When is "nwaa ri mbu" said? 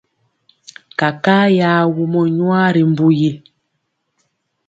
2.37-3.07